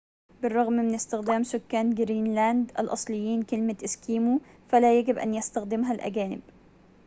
[0.41, 4.39] بالرغم من استخدام سكان جرينلاند الأصليين كلمة إسكيمو
[4.69, 6.41] فلا يجب أن يستخدمها الأجانب